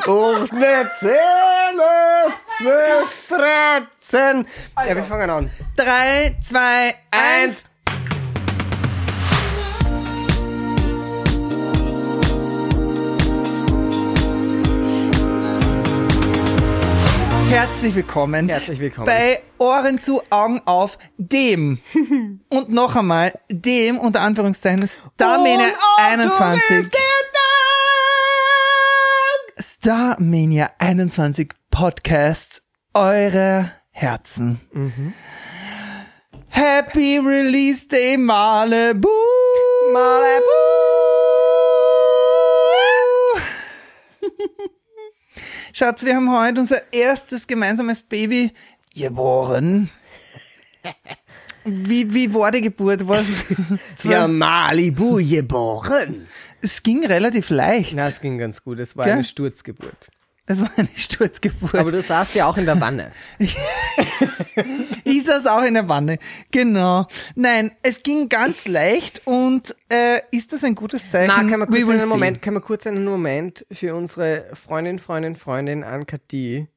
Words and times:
8, 0.00 0.52
9, 0.52 0.90
10, 1.00 1.10
11, 1.78 2.32
12, 2.58 3.28
13. 3.28 4.46
Ja, 4.88 4.96
wir 4.96 5.04
fangen 5.04 5.28
an. 5.28 5.50
3, 5.76 6.36
2, 6.40 6.94
1. 7.10 7.64
Herzlich 17.50 17.94
willkommen. 17.94 18.48
Herzlich 18.48 18.80
willkommen. 18.80 19.06
Bei 19.06 19.42
Ohren 19.58 19.98
zu, 19.98 20.22
Augen 20.30 20.62
auf, 20.64 20.96
dem. 21.18 21.80
Und 22.48 22.70
noch 22.70 22.96
einmal, 22.96 23.38
dem, 23.50 23.98
unter 23.98 24.22
Anführungszeichen, 24.22 24.88
Starmania 25.14 25.66
21. 25.98 26.90
Starmania 29.82 30.72
21 30.78 31.54
Podcast, 31.70 32.62
eure 32.92 33.72
Herzen. 33.92 34.60
Happy 36.48 37.16
Release 37.18 37.88
Day 37.88 38.18
Malibu. 38.18 39.08
Schatz, 45.72 46.04
wir 46.04 46.14
haben 46.14 46.30
heute 46.30 46.60
unser 46.60 46.92
erstes 46.92 47.46
gemeinsames 47.46 48.02
Baby 48.02 48.52
geboren. 48.94 49.88
Wie, 51.64 52.12
wie 52.12 52.34
war 52.34 52.50
die 52.52 52.60
Geburt? 52.60 53.08
Was? 53.08 53.26
Ja, 54.02 54.28
Malibu 54.28 55.16
geboren. 55.26 56.28
Es 56.62 56.82
ging 56.82 57.04
relativ 57.06 57.50
leicht. 57.50 57.94
Na, 57.94 58.08
es 58.08 58.20
ging 58.20 58.38
ganz 58.38 58.62
gut. 58.62 58.78
Es 58.80 58.96
war 58.96 59.06
Gell? 59.06 59.14
eine 59.14 59.24
Sturzgeburt. 59.24 60.10
Es 60.46 60.60
war 60.60 60.70
eine 60.76 60.88
Sturzgeburt. 60.96 61.74
Aber 61.76 61.92
du 61.92 62.02
saßt 62.02 62.34
ja 62.34 62.46
auch 62.46 62.56
in 62.56 62.66
der 62.66 62.80
Wanne. 62.80 63.12
Ich 65.04 65.24
saß 65.24 65.46
auch 65.46 65.62
in 65.62 65.74
der 65.74 65.88
Wanne. 65.88 66.18
Genau. 66.50 67.06
Nein, 67.34 67.72
es 67.82 68.02
ging 68.02 68.28
ganz 68.28 68.66
leicht 68.66 69.26
und 69.26 69.74
äh, 69.88 70.20
ist 70.30 70.52
das 70.52 70.62
ein 70.64 70.74
gutes 70.74 71.08
Zeichen? 71.10 71.32
Na, 71.34 71.42
können 71.48 71.60
wir 71.60 71.66
kurz 71.66 71.88
einen. 71.88 72.08
Moment, 72.08 72.42
können 72.42 72.56
wir 72.56 72.60
kurz 72.60 72.86
einen 72.86 73.04
Moment 73.04 73.66
für 73.72 73.94
unsere 73.94 74.46
Freundin, 74.54 74.98
Freundin, 74.98 75.36
Freundin 75.36 75.84
Ann-Kathi. 75.84 76.68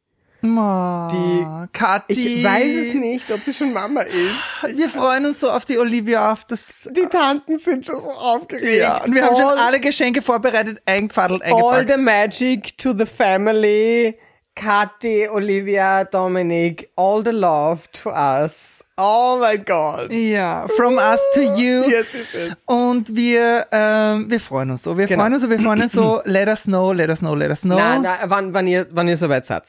Oh, 0.45 1.07
Die- 1.11 1.45
Kathi. 1.71 2.13
Ich 2.37 2.43
weiß 2.43 2.87
es 2.89 2.93
nicht, 2.95 3.31
ob 3.31 3.41
sie 3.41 3.53
schon 3.53 3.71
Mama 3.71 4.01
ist. 4.01 4.75
Wir 4.77 4.89
freuen 4.89 5.25
uns 5.25 5.39
so 5.39 5.49
auf 5.49 5.63
die 5.65 5.77
Olivia, 5.77 6.33
auf 6.33 6.43
das. 6.45 6.87
Die 6.91 7.05
Tanten 7.05 7.59
sind 7.59 7.85
schon 7.85 8.01
so 8.01 8.11
aufgeregt. 8.11 8.75
Ja, 8.77 9.01
und 9.03 9.15
wir 9.15 9.23
haben 9.25 9.35
schon 9.37 9.45
All- 9.45 9.57
alle 9.57 9.79
Geschenke 9.79 10.21
vorbereitet, 10.21 10.81
eingefadelt, 10.85 11.41
All 11.43 11.53
eingepackt. 11.53 11.89
the 11.89 11.97
magic 11.97 12.77
to 12.77 12.91
the 12.97 13.05
family. 13.05 14.17
Kathi, 14.55 15.27
Olivia, 15.29 16.03
Dominic, 16.03 16.91
all 16.95 17.23
the 17.23 17.31
love 17.31 17.81
to 18.03 18.09
us. 18.11 18.83
Oh 18.97 19.37
mein 19.39 19.65
Gott. 19.65 20.11
Ja, 20.11 20.67
from 20.75 20.97
us 20.97 21.19
to 21.33 21.41
you. 21.41 21.89
Yes, 21.89 22.05
yes, 22.13 22.33
yes. 22.33 22.51
Und 22.67 23.15
wir, 23.15 23.65
ähm, 23.71 24.29
wir 24.29 24.39
freuen 24.39 24.69
uns 24.69 24.83
so. 24.83 24.95
Wir 24.95 25.07
Genau. 25.07 25.21
freuen 25.21 25.33
uns 25.33 25.41
so, 25.41 25.49
wir 25.49 25.59
freuen 25.59 25.81
uns 25.81 25.91
so. 25.93 26.21
Let 26.25 26.47
us 26.47 26.63
know, 26.65 26.91
let 26.93 27.09
us 27.09 27.19
know, 27.19 27.33
let 27.33 27.49
us 27.49 27.61
know. 27.61 27.75
Nein, 27.77 28.03
nein, 28.03 28.19
wann, 28.25 28.53
wann 28.53 28.67
ihr, 28.67 28.85
wann 28.91 29.07
ihr 29.07 29.17
soweit 29.17 29.47
seid. 29.47 29.63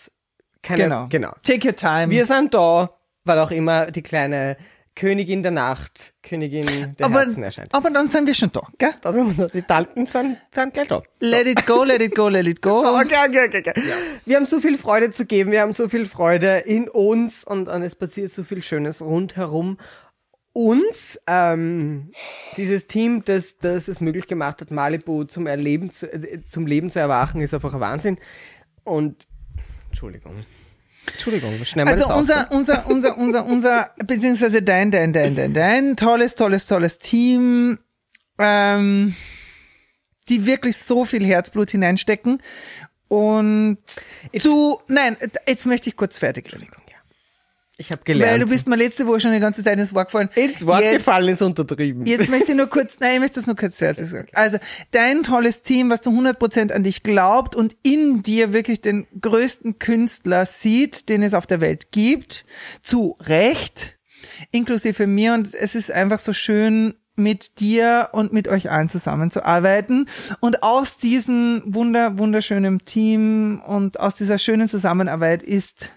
Keine, 0.65 0.83
Genau. 0.85 1.07
genau. 1.09 1.33
Take 1.45 1.69
your 1.69 1.77
time. 1.77 2.11
Wir 2.11 2.27
sind 2.27 2.53
da, 2.55 2.91
weil 3.25 3.39
auch 3.39 3.51
immer 3.53 3.91
die 3.93 4.03
kleine 4.03 4.57
Königin 4.97 5.43
der 5.43 5.51
Nacht, 5.51 6.15
Königin 6.23 6.95
der 6.97 7.07
aber, 7.07 7.21
Herzen 7.21 7.43
erscheint. 7.43 7.75
aber 7.75 7.91
dann 7.91 8.09
sind 8.09 8.27
wir 8.29 8.35
schon 8.35 8.53
da, 8.53 8.63
gell? 8.79 8.91
Da 9.01 9.13
sind 9.13 9.37
wir 9.37 9.45
noch. 9.45 9.51
Die 9.51 9.63
Tanten 9.63 10.07
sind, 10.07 10.39
sind 10.53 10.73
gleich 10.73 10.87
da. 10.87 11.03
Let 11.19 11.47
it 11.49 11.67
go, 11.67 11.83
let 11.83 12.01
it 12.01 12.15
go, 12.15 12.29
let 12.29 12.47
it 12.47 12.63
go. 12.63 12.85
So, 12.85 12.91
okay, 12.97 13.17
okay, 13.29 13.49
okay, 13.49 13.59
okay. 13.71 13.83
Wir 14.25 14.37
haben 14.37 14.47
so 14.47 14.61
viel 14.61 14.79
Freude 14.79 15.11
zu 15.11 15.27
geben, 15.27 15.51
wir 15.51 15.63
haben 15.63 15.73
so 15.73 15.89
viel 15.89 16.07
Freude 16.07 16.59
in 16.59 16.89
uns 16.89 17.43
und, 17.43 17.69
und 17.69 17.83
es 17.83 17.97
passiert 17.97 18.31
so 18.31 18.45
viel 18.45 18.63
Schönes 18.63 19.03
rundherum. 19.03 19.79
Uns, 20.53 21.19
ähm, 21.27 22.13
dieses 22.57 22.87
Team, 22.87 23.25
das, 23.25 23.59
das 23.59 23.89
es 23.89 24.01
möglich 24.01 24.29
gemacht 24.29 24.61
hat, 24.61 24.71
Malibu 24.71 25.25
zum 25.25 25.49
Erleben, 25.49 25.91
zu, 25.91 26.07
äh, 26.07 26.41
zum 26.49 26.69
Leben 26.69 26.91
zu 26.91 27.01
erwachen, 27.01 27.41
ist 27.41 27.53
einfach 27.53 27.75
ein 27.75 27.81
Wahnsinn. 27.81 28.19
Und, 28.85 29.27
Entschuldigung. 29.95 30.45
Entschuldigung, 31.07 31.65
schnell 31.65 31.85
mal 31.85 31.93
Also 31.93 32.09
das 32.09 32.17
unser, 32.17 32.51
unser, 32.51 32.87
unser, 32.89 33.17
unser, 33.17 33.47
unser, 33.47 33.91
beziehungsweise 34.05 34.61
dein, 34.61 34.91
dein, 34.91 35.13
dein, 35.13 35.37
dein, 35.37 35.55
dein 35.55 35.97
tolles, 35.97 36.35
tolles, 36.35 36.67
tolles 36.67 36.99
Team, 36.99 37.79
ähm, 38.39 39.15
die 40.29 40.47
wirklich 40.47 40.79
so 40.79 41.05
viel 41.05 41.25
Herzblut 41.25 41.71
hineinstecken 41.71 42.43
und 43.07 43.79
zu, 44.37 44.81
nein, 44.89 45.17
jetzt 45.47 45.65
möchte 45.67 45.89
ich 45.89 45.97
kurz 45.97 46.19
fertig 46.19 46.53
reden. 46.53 46.67
Ich 47.77 47.91
habe 47.91 48.03
gelernt. 48.05 48.33
Weil 48.33 48.39
du 48.41 48.47
bist 48.47 48.69
mir 48.69 48.77
letzte 48.77 49.07
Woche 49.07 49.21
schon 49.21 49.33
die 49.33 49.41
ganze 49.41 49.65
Zeit 49.65 49.79
ins 49.81 49.93
Wort 49.93 50.07
gefallen. 50.07 50.29
ins 50.37 50.65
Wort 50.65 50.83
Jetzt- 50.83 50.99
gefallen 50.99 51.29
ist 51.29 51.43
untertrieben. 51.43 52.07
Jetzt 52.07 52.29
möchte 52.31 52.53
ich 52.53 52.57
nur 52.57 52.69
kurz, 52.69 53.01
nein, 53.01 53.15
ich 53.15 53.21
möchte 53.21 53.37
das 53.41 53.47
nur 53.49 53.57
kurz 53.57 53.79
fertig 53.79 54.07
sagen. 54.07 54.29
Also, 54.33 54.59
dein 54.93 55.25
tolles 55.25 55.63
Team, 55.63 55.91
was 55.91 56.01
zu 56.03 56.11
100% 56.11 56.73
an 56.73 56.85
dich 56.85 57.03
glaubt 57.03 57.57
und 57.57 57.77
in 57.83 58.23
dir 58.23 58.53
wirklich 58.53 58.81
den 58.81 59.07
größten 59.21 59.81
Künstler 59.81 60.47
sieht, 60.47 61.09
den 61.09 61.23
es 61.25 61.35
auf 61.35 61.47
der 61.47 61.61
Welt 61.61 61.91
gibt, 61.91 62.45
zu 62.83 63.17
Recht, 63.21 63.97
inklusive 64.53 65.07
mir. 65.09 65.35
Und 65.35 65.53
es 65.55 65.75
ist 65.75 65.91
einfach 65.91 66.21
so 66.21 66.33
schön, 66.33 66.95
mit 67.17 67.61
dir 67.61 68.09
und 68.13 68.33
mit 68.33 68.49
euch 68.49 68.71
allen 68.71 68.89
zusammenzuarbeiten. 68.89 70.09
Und 70.41 70.63
aus 70.63 70.97
diesem 70.97 71.63
wunder, 71.67 72.19
wunderschönen 72.19 72.85
Team 72.85 73.63
und 73.67 74.01
aus 74.01 74.17
dieser 74.17 74.39
schönen 74.39 74.69
Zusammenarbeit 74.69 75.43
ist 75.43 75.91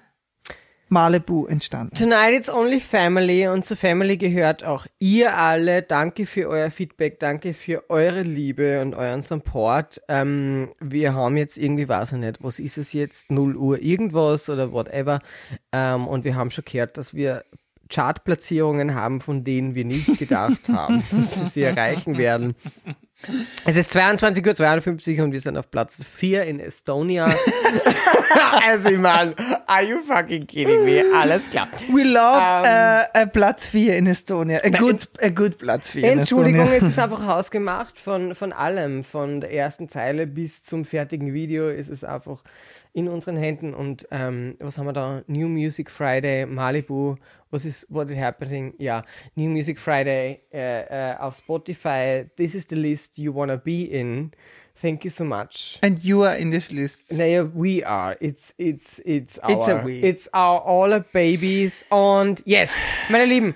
Malibu 0.90 1.46
entstanden. 1.48 1.96
Tonight 1.96 2.34
it's 2.34 2.50
only 2.50 2.80
family 2.80 3.48
und 3.48 3.66
zur 3.66 3.78
Family 3.78 4.18
gehört 4.18 4.64
auch 4.64 4.86
ihr 5.00 5.36
alle. 5.38 5.82
Danke 5.82 6.26
für 6.26 6.48
euer 6.48 6.72
Feedback, 6.72 7.20
danke 7.20 7.54
für 7.54 7.90
eure 7.90 8.22
Liebe 8.22 8.82
und 8.82 8.96
euren 8.96 9.22
Support. 9.22 10.02
Ähm, 10.08 10.70
wir 10.80 11.14
haben 11.14 11.38
jetzt 11.38 11.58
irgendwie, 11.58 11.90
weiß 11.90 12.14
ich 12.14 12.20
nicht, 12.20 12.44
was 12.44 12.60
ist 12.60 12.78
es 12.78 12.94
jetzt, 12.94 13.30
0 13.30 13.56
Uhr 13.56 13.82
irgendwas 13.82 14.50
oder 14.50 14.72
whatever. 14.72 15.20
Ähm, 15.72 16.08
und 16.08 16.24
wir 16.24 16.36
haben 16.36 16.52
schon 16.52 16.66
gehört, 16.66 16.98
dass 16.98 17.14
wir 17.14 17.44
Chartplatzierungen 17.90 18.96
haben, 18.96 19.22
von 19.22 19.44
denen 19.44 19.76
wir 19.76 19.86
nicht 19.86 20.18
gedacht 20.18 20.70
haben, 20.70 21.04
dass 21.12 21.38
wir 21.38 21.46
sie 21.48 21.64
erreichen 21.64 22.18
werden. 22.18 22.56
Es 23.66 23.76
ist 23.76 23.96
22.52 23.96 25.18
Uhr 25.18 25.24
und 25.26 25.32
wir 25.32 25.42
sind 25.42 25.58
auf 25.58 25.72
Platz 25.72 25.98
4 26.04 26.44
in 26.44 26.60
Estonia. 26.60 27.26
also 28.68 28.90
ich 28.90 28.98
meine, 28.98 29.36
are 29.66 29.84
you 29.84 30.02
fucking 30.04 30.46
kidding 30.46 30.86
me? 30.86 31.04
Alles 31.16 31.50
klar. 31.50 31.68
We 31.90 32.04
love 32.04 32.64
Ähm, 32.66 33.06
äh, 33.14 33.24
äh, 33.24 33.28
Platz 33.28 33.66
4 33.68 33.98
in 33.98 34.08
Estonia. 34.08 34.60
A 34.64 34.70
good, 34.70 35.10
a 35.20 35.30
good 35.30 35.58
Platz 35.58 35.90
4 35.90 36.12
in 36.12 36.20
Entschuldigung, 36.20 36.68
es 36.72 36.84
ist 36.84 37.00
einfach 37.00 37.26
hausgemacht 37.26 38.00
von, 38.00 38.36
von 38.36 38.54
allem, 38.54 39.04
von 39.04 39.42
der 39.42 39.52
ersten 39.52 39.90
Zeile 39.90 40.28
bis 40.28 40.64
zum 40.64 40.86
fertigen 40.86 41.34
Video 41.34 41.70
ist 41.70 41.90
es 41.90 42.04
einfach 42.04 42.44
in 42.94 43.08
unseren 43.08 43.36
Händen 43.36 43.74
und 43.74 44.08
ähm, 44.12 44.56
was 44.60 44.78
haben 44.78 44.86
wir 44.86 44.94
da? 44.94 45.24
New 45.28 45.48
Music 45.48 45.90
Friday, 45.90 46.46
Malibu, 46.46 47.16
was 47.52 47.66
ist, 47.66 47.86
what 47.90 48.10
is 48.10 48.18
happening? 48.18 48.74
Ja, 48.78 49.04
New 49.36 49.50
Music 49.50 49.80
Friday 49.80 50.42
äh, 50.52 51.12
äh, 51.12 51.18
auf 51.18 51.38
Spotify, 51.38 52.26
this 52.36 52.56
is 52.56 52.66
the 52.70 52.76
list 52.76 53.18
you 53.18 53.34
wanna 53.34 53.58
be 53.58 53.84
in. 53.86 54.32
Thank 54.80 55.06
you 55.06 55.10
so 55.10 55.24
much. 55.24 55.80
And 55.82 55.98
you 56.04 56.24
are 56.24 56.38
in 56.38 56.52
this 56.52 56.72
list. 56.72 57.12
Naja, 57.12 57.50
we 57.52 57.84
are. 57.84 58.16
It's, 58.20 58.54
it's, 58.60 59.00
it's 59.04 59.40
our, 59.40 59.52
It's 59.52 59.68
a 59.68 59.84
we. 59.84 60.04
It's 60.04 60.30
our 60.34 60.62
all 60.62 60.94
our 60.94 61.00
babies. 61.00 61.84
Und 61.90 62.44
yes, 62.46 62.70
meine 63.10 63.26
Lieben, 63.26 63.56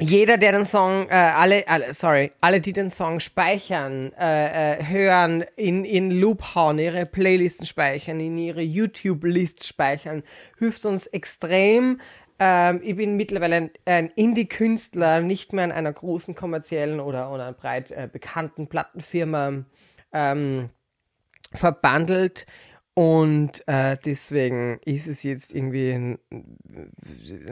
jeder, 0.00 0.38
der 0.38 0.50
den 0.50 0.66
Song, 0.66 1.06
äh, 1.08 1.14
alle, 1.14 1.68
alle, 1.68 1.94
sorry, 1.94 2.32
alle, 2.40 2.60
die 2.60 2.72
den 2.72 2.90
Song 2.90 3.20
speichern, 3.20 4.12
äh, 4.18 4.78
äh, 4.78 4.84
hören, 4.84 5.44
in, 5.56 5.84
in 5.84 6.10
Loop 6.10 6.56
hauen, 6.56 6.80
ihre 6.80 7.06
Playlisten 7.06 7.64
speichern, 7.64 8.18
in 8.18 8.36
ihre 8.36 8.60
YouTube-List 8.60 9.64
speichern, 9.64 10.24
hilft 10.58 10.84
uns 10.84 11.06
extrem. 11.06 12.00
Ähm, 12.38 12.80
ich 12.82 12.96
bin 12.96 13.16
mittlerweile 13.16 13.56
ein, 13.56 13.70
ein 13.84 14.10
Indie-Künstler, 14.14 15.20
nicht 15.20 15.52
mehr 15.52 15.64
an 15.64 15.72
einer 15.72 15.92
großen 15.92 16.34
kommerziellen 16.34 17.00
oder, 17.00 17.30
oder 17.30 17.44
einer 17.44 17.52
breit 17.52 17.90
äh, 17.90 18.08
bekannten 18.10 18.66
Plattenfirma 18.68 19.64
ähm, 20.12 20.70
verbandelt. 21.52 22.46
Und 22.94 23.66
äh, 23.66 23.96
deswegen 24.04 24.78
ist 24.84 25.06
es 25.08 25.22
jetzt 25.22 25.52
irgendwie 25.54 26.16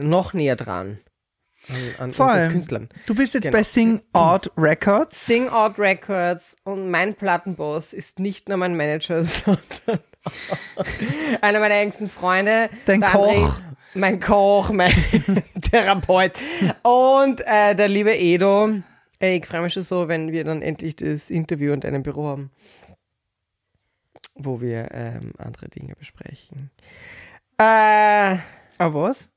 noch 0.01 0.35
näher 0.35 0.55
dran 0.57 0.99
an, 1.69 1.77
an 1.99 2.09
uns 2.11 2.21
als 2.21 2.33
Voll. 2.45 2.49
Künstlern. 2.53 2.89
Du 3.07 3.15
bist 3.15 3.35
jetzt 3.35 3.45
Genau. 3.45 3.57
bei 3.59 3.63
Sing 3.63 4.03
Out 4.13 4.51
Records. 4.57 5.27
Sing 5.27 5.49
Out 5.49 5.79
Records 5.79 6.57
und 6.65 6.91
mein 6.91 7.15
Plattenboss 7.15 7.93
ist 7.93 8.19
nicht 8.19 8.49
nur 8.49 8.59
mein 8.59 8.77
Manager, 8.77 9.25
sondern 9.25 10.01
einer 11.41 11.61
meiner 11.61 11.75
engsten 11.77 12.09
Freunde. 12.09 12.69
Dein 12.87 13.01
Koch. 13.01 13.61
Mein 13.95 14.21
Koch, 14.21 14.71
mein 14.71 14.93
Therapeut 15.71 16.33
und 16.83 17.41
äh, 17.47 17.75
der 17.75 17.89
liebe 17.89 18.17
Edo. 18.17 18.71
Ey, 19.19 19.39
ich 19.39 19.47
freue 19.47 19.63
mich 19.63 19.73
schon 19.73 19.83
so, 19.85 20.09
wenn 20.09 20.33
wir 20.33 20.45
dann 20.45 20.63
endlich 20.63 20.97
das 20.97 21.31
Interview 21.31 21.73
und 21.73 21.85
einen 21.85 22.03
Büro 22.03 22.27
haben. 22.27 22.51
wo 24.35 24.61
wir 24.61 24.89
ähm, 24.93 25.33
andere 25.39 25.69
Dinge 25.69 25.95
besprechen. 25.95 26.71
Äh, 27.59 28.37
Aber 28.79 29.03
was? 29.03 29.29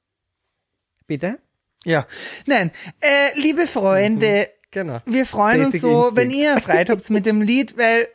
bitte? 1.06 1.38
Ja. 1.84 2.08
Nein, 2.48 2.72
äh, 3.02 3.40
liebe 3.40 3.68
Freunde, 3.68 4.50
Genau. 4.72 5.00
wir 5.06 5.26
freuen 5.28 5.60
Basic 5.66 5.74
uns 5.76 5.82
so, 5.82 6.08
Instinct. 6.08 6.18
wenn 6.18 6.32
ihr 6.32 6.58
Freude 6.60 6.92
habt 6.94 7.10
mit 7.12 7.26
dem 7.28 7.42
Lied, 7.42 7.78
weil 7.78 8.08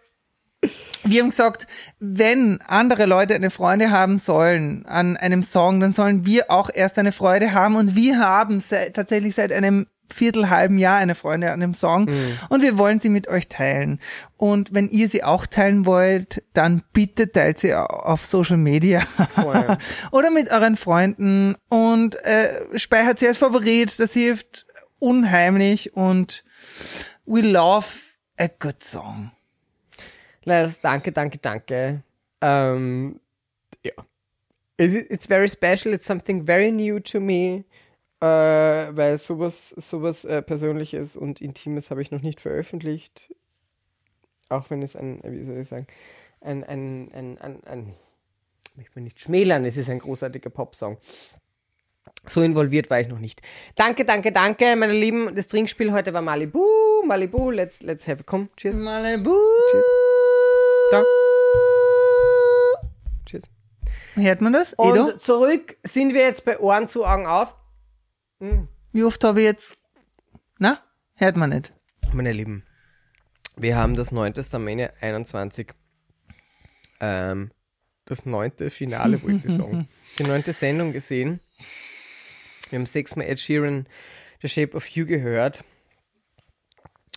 wir 1.04 1.22
haben 1.22 1.30
gesagt, 1.30 1.66
wenn 1.98 2.60
andere 2.66 3.06
Leute 3.06 3.34
eine 3.34 3.50
Freude 3.50 3.90
haben 3.90 4.18
sollen 4.18 4.84
an 4.86 5.16
einem 5.16 5.42
Song, 5.42 5.80
dann 5.80 5.92
sollen 5.92 6.26
wir 6.26 6.50
auch 6.50 6.70
erst 6.72 6.98
eine 6.98 7.12
Freude 7.12 7.52
haben 7.52 7.76
und 7.76 7.94
wir 7.96 8.18
haben 8.18 8.60
seit, 8.60 8.94
tatsächlich 8.94 9.34
seit 9.34 9.52
einem 9.52 9.86
Viertel, 10.12 10.50
halben 10.50 10.76
Jahr 10.76 10.96
eine 10.98 11.14
Freude 11.14 11.52
an 11.52 11.60
dem 11.60 11.72
Song 11.72 12.06
Mhm. 12.06 12.38
und 12.48 12.62
wir 12.62 12.76
wollen 12.78 12.98
sie 12.98 13.10
mit 13.10 13.28
euch 13.28 13.46
teilen. 13.46 14.00
Und 14.36 14.74
wenn 14.74 14.88
ihr 14.88 15.08
sie 15.08 15.22
auch 15.22 15.46
teilen 15.46 15.86
wollt, 15.86 16.42
dann 16.52 16.82
bitte 16.92 17.30
teilt 17.30 17.60
sie 17.60 17.74
auf 17.74 18.26
Social 18.26 18.56
Media 18.56 19.02
oder 20.10 20.30
mit 20.32 20.50
euren 20.50 20.76
Freunden 20.76 21.54
und 21.68 22.16
äh, 22.24 22.76
speichert 22.76 23.20
sie 23.20 23.28
als 23.28 23.38
Favorit. 23.38 24.00
Das 24.00 24.12
hilft 24.12 24.66
unheimlich 24.98 25.94
und 25.94 26.42
we 27.24 27.40
love 27.42 27.86
a 28.36 28.48
good 28.58 28.82
song. 28.82 29.30
Les, 30.44 30.80
danke, 30.80 31.12
danke, 31.12 31.38
danke. 31.38 32.02
Ähm, 32.40 33.20
ja. 33.84 33.92
It's, 34.78 35.26
very 35.26 35.48
special. 35.48 35.92
It's 35.92 36.06
something 36.06 36.46
very 36.46 36.70
new 36.70 37.00
to 37.00 37.20
me. 37.20 37.64
Äh, 38.20 38.26
weil 38.26 39.18
sowas, 39.18 39.70
sowas 39.70 40.24
äh, 40.24 40.42
Persönliches 40.42 41.16
und 41.16 41.40
Intimes 41.40 41.90
habe 41.90 42.02
ich 42.02 42.10
noch 42.10 42.22
nicht 42.22 42.40
veröffentlicht. 42.40 43.34
Auch 44.48 44.68
wenn 44.70 44.82
es 44.82 44.96
ein, 44.96 45.20
wie 45.24 45.44
soll 45.44 45.58
ich 45.58 45.68
sagen, 45.68 45.86
ein, 46.40 46.64
ein, 46.64 47.10
ein, 47.14 47.38
ein, 47.38 47.64
ein 47.64 47.94
ich 48.72 48.76
möchte 48.76 49.00
nicht 49.00 49.20
schmälern, 49.20 49.64
es 49.64 49.76
ist 49.76 49.90
ein 49.90 49.98
großartiger 49.98 50.50
Popsong. 50.50 50.98
So 52.26 52.42
involviert 52.42 52.90
war 52.90 53.00
ich 53.00 53.08
noch 53.08 53.18
nicht. 53.18 53.40
Danke, 53.76 54.04
danke, 54.04 54.32
danke, 54.32 54.76
meine 54.76 54.92
Lieben. 54.92 55.34
Das 55.34 55.46
Trinkspiel 55.46 55.92
heute 55.92 56.12
war 56.12 56.22
Malibu. 56.22 56.64
Malibu, 57.06 57.50
let's, 57.50 57.82
let's 57.82 58.06
have 58.06 58.20
a 58.20 58.24
come. 58.24 58.48
Cheers. 58.56 58.76
Malibu. 58.76 59.34
Tschüss. 59.70 59.99
Da. 60.90 61.04
Tschüss. 63.24 63.44
Hört 64.14 64.40
man 64.40 64.52
das? 64.52 64.72
Und 64.74 64.96
Edo? 64.96 65.16
zurück 65.18 65.76
sind 65.84 66.14
wir 66.14 66.22
jetzt 66.22 66.44
bei 66.44 66.58
Ohren 66.58 66.88
zu, 66.88 67.04
Augen 67.04 67.26
auf. 67.26 67.54
Wie 68.92 69.04
oft 69.04 69.22
habe 69.22 69.40
ich 69.40 69.46
jetzt... 69.46 69.78
Na? 70.58 70.82
Hört 71.14 71.36
man 71.36 71.50
nicht. 71.50 71.72
Meine 72.12 72.32
Lieben, 72.32 72.64
wir 73.56 73.76
haben 73.76 73.94
das 73.94 74.10
9. 74.10 74.34
Testament 74.34 74.90
21. 75.00 75.72
Ähm, 76.98 77.52
das 78.04 78.26
neunte 78.26 78.70
Finale, 78.70 79.22
wollte 79.22 79.46
ich 79.46 79.54
sagen. 79.54 79.88
Die 80.18 80.24
neunte 80.24 80.52
Sendung 80.52 80.92
gesehen. 80.92 81.38
Wir 82.70 82.80
haben 82.80 82.86
sechsmal 82.86 83.26
Ed 83.26 83.38
Sheeran 83.38 83.86
The 84.42 84.48
Shape 84.48 84.76
of 84.76 84.88
You 84.88 85.06
gehört. 85.06 85.62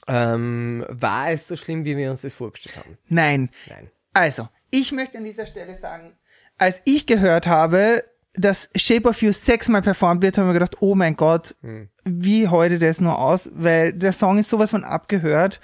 Ähm, 0.08 0.86
war 0.90 1.32
es 1.32 1.48
so 1.48 1.56
schlimm, 1.56 1.86
wie 1.86 1.96
wir 1.98 2.12
uns 2.12 2.22
das 2.22 2.34
vorgestellt 2.34 2.78
haben? 2.78 2.98
Nein. 3.08 3.50
Nein. 3.70 3.90
Also, 4.14 4.50
ich 4.70 4.92
möchte 4.92 5.18
an 5.18 5.24
dieser 5.24 5.46
Stelle 5.46 5.78
sagen, 5.80 6.14
als 6.58 6.82
ich 6.86 7.06
gehört 7.06 7.48
habe, 7.48 8.04
dass 8.34 8.70
Shape 8.76 9.08
of 9.10 9.22
You 9.22 9.32
sechsmal 9.32 9.82
performt 9.82 10.22
wird, 10.24 10.38
habe 10.38 10.48
ich 10.48 10.54
mir 10.54 10.60
gedacht, 10.60 10.82
oh 10.82 10.96
mein 10.96 11.16
Gott, 11.16 11.56
wie 12.04 12.48
heute 12.48 12.80
das 12.80 13.00
nur 13.00 13.18
aus, 13.20 13.50
weil 13.54 13.94
der 13.94 14.14
Song 14.14 14.40
ist 14.40 14.50
sowas 14.50 14.72
von 14.72 14.84
abgehört. 14.84 15.60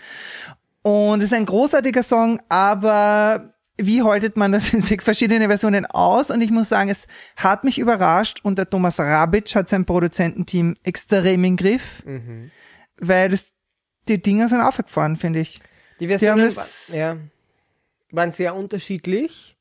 Und 0.81 1.19
es 1.19 1.25
ist 1.25 1.33
ein 1.33 1.45
großartiger 1.45 2.03
Song, 2.03 2.39
aber 2.47 3.53
wie 3.77 4.03
haltet 4.03 4.37
man 4.37 4.51
das 4.51 4.71
in 4.73 4.81
sechs 4.81 5.03
verschiedene 5.03 5.47
Versionen 5.47 5.85
aus? 5.87 6.29
Und 6.29 6.41
ich 6.41 6.51
muss 6.51 6.69
sagen, 6.69 6.89
es 6.89 7.07
hat 7.35 7.63
mich 7.63 7.79
überrascht 7.79 8.39
und 8.43 8.57
der 8.57 8.69
Thomas 8.69 8.99
Rabic 8.99 9.55
hat 9.55 9.69
sein 9.69 9.85
Produzententeam 9.85 10.75
extrem 10.83 11.43
im 11.43 11.57
Griff, 11.57 12.03
weil 12.97 13.29
das, 13.29 13.51
die 14.07 14.21
Dinger 14.21 14.49
sind 14.49 14.61
aufgefahren, 14.61 15.15
finde 15.17 15.39
ich. 15.39 15.59
Die 15.99 16.05
haben 16.05 16.09
Versionen 16.19 16.45
das- 16.45 16.91
wa- 16.93 16.97
ja, 16.97 17.17
waren 18.11 18.31
sehr 18.31 18.55
unterschiedlich 18.55 19.55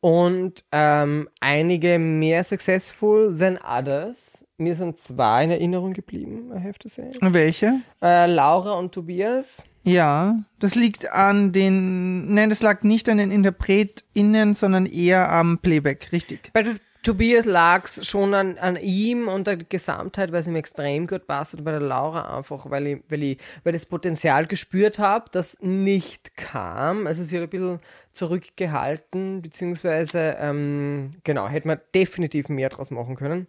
und 0.00 0.64
ähm, 0.72 1.28
einige 1.40 1.98
mehr 1.98 2.44
successful 2.44 3.36
than 3.36 3.58
others. 3.58 4.44
Mir 4.58 4.74
sind 4.74 5.00
zwei 5.00 5.44
in 5.44 5.50
Erinnerung 5.50 5.92
geblieben, 5.92 6.50
I 6.54 6.60
have 6.60 6.78
to 6.78 6.88
say. 6.88 7.10
Welche? 7.20 7.80
Äh, 8.02 8.26
Laura 8.32 8.72
und 8.74 8.92
Tobias. 8.92 9.64
Ja, 9.84 10.38
das 10.60 10.76
liegt 10.76 11.10
an 11.10 11.50
den, 11.50 12.32
nein, 12.32 12.48
das 12.50 12.62
lag 12.62 12.84
nicht 12.84 13.08
an 13.08 13.18
den 13.18 13.32
InterpretInnen, 13.32 14.54
sondern 14.54 14.86
eher 14.86 15.28
am 15.30 15.58
Playback, 15.58 16.12
richtig. 16.12 16.50
Bei 16.52 16.62
Tobias 17.02 17.46
lag 17.46 17.88
schon 17.88 18.32
an, 18.32 18.58
an 18.58 18.76
ihm 18.76 19.26
und 19.26 19.48
der 19.48 19.56
Gesamtheit, 19.56 20.30
weil 20.30 20.40
es 20.40 20.46
ihm 20.46 20.54
extrem 20.54 21.08
gut 21.08 21.26
passt 21.26 21.54
und 21.54 21.64
bei 21.64 21.72
der 21.72 21.80
Laura 21.80 22.36
einfach, 22.36 22.70
weil 22.70 22.86
ich, 22.86 22.98
weil 23.08 23.22
ich, 23.24 23.38
weil 23.64 23.72
das 23.72 23.86
Potenzial 23.86 24.46
gespürt 24.46 25.00
habe, 25.00 25.24
das 25.32 25.56
nicht 25.60 26.36
kam. 26.36 27.08
Also 27.08 27.24
sie 27.24 27.36
hat 27.36 27.42
ein 27.42 27.50
bisschen 27.50 27.80
zurückgehalten, 28.12 29.42
beziehungsweise, 29.42 30.36
ähm, 30.38 31.10
genau, 31.24 31.48
hätte 31.48 31.66
man 31.66 31.80
definitiv 31.92 32.48
mehr 32.48 32.68
draus 32.68 32.92
machen 32.92 33.16
können. 33.16 33.48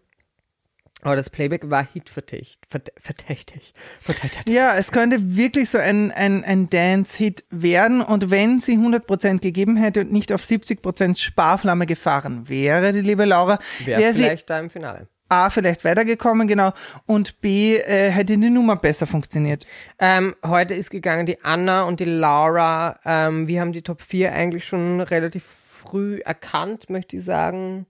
Aber 1.04 1.16
das 1.16 1.30
Playback 1.30 1.70
war 1.70 1.86
hitverdächtig. 1.92 2.58
Verd- 2.70 2.92
Verdächtig. 2.98 3.74
Verdächtig. 4.02 4.48
Ja, 4.54 4.76
es 4.78 4.92
könnte 4.92 5.36
wirklich 5.36 5.70
so 5.70 5.78
ein, 5.78 6.12
ein, 6.12 6.44
ein 6.44 6.70
Dance-Hit 6.70 7.44
werden 7.50 8.02
und 8.02 8.32
wenn 8.32 8.60
sie 8.60 8.78
100% 8.78 9.40
gegeben 9.40 9.76
hätte 9.76 10.02
und 10.02 10.12
nicht 10.12 10.32
auf 10.32 10.44
70% 10.44 11.18
Sparflamme 11.20 11.86
gefahren 11.86 12.48
wäre, 12.50 12.94
die 12.94 13.02
liebe 13.02 13.26
Laura, 13.26 13.60
Wäre 13.84 14.02
wäre 14.02 14.14
sie 14.14 14.24
vielleicht 14.24 14.50
da 14.50 14.60
im 14.60 14.70
Finale. 14.70 15.08
A, 15.30 15.50
vielleicht 15.50 15.84
weitergekommen, 15.84 16.48
genau, 16.48 16.74
und 17.08 17.42
B, 17.42 17.78
äh, 17.78 18.12
hätte 18.12 18.38
die 18.38 18.50
Nummer 18.50 18.76
besser 18.76 19.08
funktioniert. 19.08 19.66
Ähm, 19.98 20.36
heute 20.46 20.74
ist 20.76 20.92
gegangen 20.92 21.26
die 21.26 21.44
Anna 21.44 21.84
und 21.84 22.00
die 22.00 22.06
Laura. 22.06 23.00
Ähm, 23.04 23.48
wir 23.48 23.60
haben 23.62 23.72
die 23.74 23.82
Top 23.82 24.02
4 24.02 24.32
eigentlich 24.32 24.66
schon 24.66 25.02
relativ 25.02 25.44
früh 25.84 26.20
erkannt, 26.20 26.90
möchte 26.90 27.18
ich 27.18 27.24
sagen. 27.24 27.88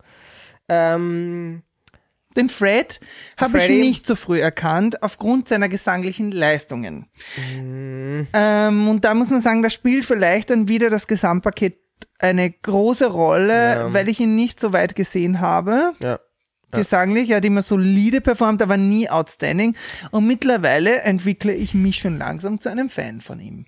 Ähm, 0.70 1.64
Den 2.36 2.50
Fred 2.50 3.00
habe 3.40 3.60
ich 3.60 3.70
nicht 3.70 4.08
so 4.08 4.16
früh 4.16 4.40
erkannt, 4.42 5.04
aufgrund 5.04 5.48
seiner 5.48 5.70
gesanglichen 5.70 6.32
Leistungen. 6.32 7.08
Mhm. 7.54 8.28
Ähm, 8.34 8.88
und 8.88 9.06
da 9.06 9.14
muss 9.14 9.30
man 9.30 9.42
sagen, 9.42 9.64
da 9.64 9.70
spielt 9.70 10.06
vielleicht 10.06 10.50
dann 10.50 10.68
wieder 10.68 10.90
das 10.90 11.08
Gesamtpaket 11.08 11.78
eine 12.20 12.50
große 12.52 13.08
Rolle, 13.08 13.76
Ja. 13.76 13.94
weil 13.94 14.10
ich 14.10 14.20
ihn 14.20 14.36
nicht 14.36 14.60
so 14.60 14.74
weit 14.74 14.96
gesehen 14.96 15.40
habe. 15.40 15.94
ja. 16.00 16.20
Gesanglich, 16.72 17.30
er 17.30 17.38
hat 17.38 17.46
immer 17.46 17.62
solide 17.62 18.20
performt, 18.20 18.60
aber 18.64 18.78
nie 18.78 19.08
outstanding. 19.08 19.76
Und 20.10 20.26
mittlerweile 20.26 21.02
entwickle 21.02 21.54
ich 21.54 21.76
mich 21.76 21.98
schon 21.98 22.18
langsam 22.18 22.60
zu 22.60 22.68
einem 22.70 22.90
Fan 22.90 23.22
von 23.22 23.40
ihm. 23.40 23.66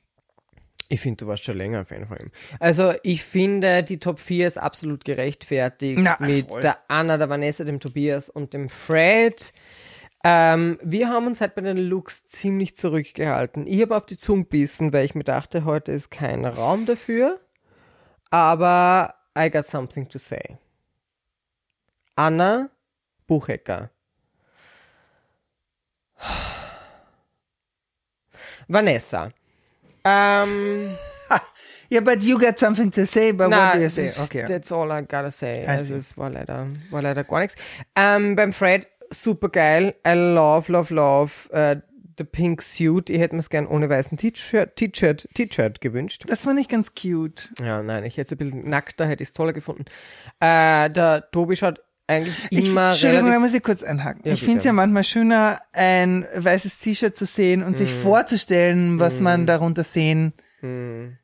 Ich 0.88 1.02
finde, 1.02 1.26
du 1.26 1.28
warst 1.28 1.44
schon 1.44 1.58
länger 1.58 1.80
ein 1.80 1.86
Fan 1.86 2.08
von 2.08 2.18
ihm. 2.18 2.32
Also, 2.60 2.94
ich 3.02 3.24
finde, 3.24 3.82
die 3.84 4.00
Top 4.00 4.20
4 4.20 4.48
ist 4.48 4.58
absolut 4.58 5.04
gerechtfertigt 5.04 6.00
Na, 6.02 6.18
mit 6.20 6.50
voll. 6.50 6.62
der 6.62 6.78
Anna, 6.88 7.18
der 7.18 7.30
Vanessa, 7.30 7.64
dem 7.64 7.80
Tobias 7.80 8.30
und 8.30 8.54
dem 8.54 8.70
Fred. 8.70 9.52
Ähm, 10.24 10.80
wir 10.84 11.10
haben 11.10 11.28
uns 11.28 11.42
halt 11.42 11.56
bei 11.56 11.62
den 11.62 11.78
Looks 11.78 12.26
ziemlich 12.26 12.76
zurückgehalten. 12.76 13.68
Ich 13.68 13.82
habe 13.82 13.96
auf 13.96 14.06
die 14.06 14.18
Zunge 14.18 14.46
bissen, 14.46 14.94
weil 14.94 15.06
ich 15.06 15.16
mir 15.16 15.24
dachte, 15.24 15.66
heute 15.66 15.92
ist 15.92 16.12
kein 16.12 16.46
Raum 16.46 16.86
dafür. 16.86 17.40
Aber 18.32 19.14
I 19.38 19.50
got 19.50 19.66
something 19.68 20.08
to 20.10 20.18
say. 20.18 20.58
Anna 22.16 22.70
Buchecker. 23.28 23.90
Vanessa. 28.68 29.32
Ähm, 30.08 30.90
Ja, 31.90 32.02
but 32.02 32.24
you 32.24 32.38
got 32.38 32.58
something 32.58 32.92
to 32.92 33.06
say, 33.06 33.32
but 33.32 33.50
na, 33.50 33.58
what 33.58 33.76
do 33.76 33.82
you 33.82 33.90
say? 33.90 34.12
Okay. 34.24 34.46
that's 34.48 34.72
all 34.72 34.92
I 34.92 35.02
gotta 35.02 35.32
say. 35.32 35.66
Also 35.66 35.96
es 35.96 36.18
war 36.18 36.30
leider, 36.30 36.68
war 36.90 37.02
leider 37.02 37.24
gar 37.24 37.40
nichts. 37.40 37.56
Ähm, 37.96 38.36
beim 38.36 38.54
Fred, 38.54 38.88
super 39.12 39.50
geil. 39.50 39.94
I 40.06 40.14
love, 40.14 40.72
love, 40.72 40.94
love. 40.94 41.32
Äh, 41.52 41.78
the 42.18 42.24
pink 42.24 42.62
suit. 42.62 43.10
Ich 43.10 43.20
hätte 43.20 43.36
mir 43.36 43.42
es 43.42 43.50
gern 43.50 43.68
ohne 43.68 43.90
weißen 43.90 44.18
T-Shirt, 44.18 44.76
T-Shirt, 44.76 45.28
T-Shirt 45.34 45.82
gewünscht. 45.82 46.24
Das 46.28 46.42
fand 46.42 46.60
ich 46.60 46.70
ganz 46.70 46.94
cute. 46.96 47.50
Ja, 47.60 47.84
nein, 47.84 48.04
ich 48.06 48.18
hätte 48.18 48.28
es 48.28 48.32
ein 48.32 48.38
bisschen 48.38 48.70
nackter, 48.70 49.06
hätte 49.06 49.24
ich 49.24 49.30
es 49.30 49.34
toller 49.34 49.54
gefunden. 49.54 49.86
Äh, 50.40 50.90
der 50.90 51.30
Tobi 51.32 51.56
schaut 51.56 51.82
eigentlich 52.08 52.36
Ich, 52.52 52.66
immer 52.68 52.90
Entschuldigung, 52.90 53.32
da 53.32 53.40
muss 53.40 53.54
ich 53.54 53.64
kurz 53.64 53.82
einhaken. 53.84 54.22
Ja, 54.26 54.34
ich 54.34 54.42
finde 54.44 54.60
es 54.60 54.66
ja 54.66 54.74
manchmal 54.74 55.04
schöner, 55.04 55.62
ein 55.74 56.26
weißes 56.36 56.80
T-Shirt 56.80 57.18
zu 57.18 57.26
sehen 57.26 57.64
und 57.64 57.74
Mhm. 57.74 57.78
sich 57.78 57.94
vorzustellen, 57.94 59.00
was 59.00 59.20
man 59.20 59.46
darunter 59.48 59.84
sehen 59.84 60.34
Hm, 60.60 61.18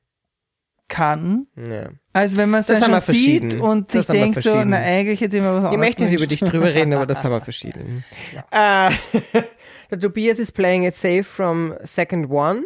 kann. 0.87 1.47
ja. 1.55 1.89
Also 2.13 2.35
wenn 2.35 2.49
man 2.49 2.59
es 2.61 2.67
dann 2.67 2.83
schon 2.83 2.99
sieht 3.01 3.53
und 3.55 3.93
Das 3.95 4.07
sich 4.07 4.15
denkt 4.19 4.41
so, 4.43 4.63
na 4.65 4.77
eigentlich 4.77 5.21
hätte 5.21 5.37
ich 5.37 5.41
mir 5.43 5.49
was 5.53 5.59
Ich 5.59 5.65
anderes 5.65 5.77
möchte 5.79 6.03
nicht 6.03 6.13
über 6.13 6.27
dich 6.27 6.39
drüber 6.41 6.73
reden, 6.73 6.93
aber 6.93 7.05
das 7.05 7.23
haben 7.23 7.31
wir 7.31 7.41
verschieden. 7.41 8.03
Äh, 8.51 8.91
der 9.91 9.99
Tobias 9.99 10.39
is 10.39 10.51
playing 10.51 10.83
it 10.83 10.95
safe 10.95 11.23
from 11.23 11.73
second 11.83 12.29
one. 12.29 12.63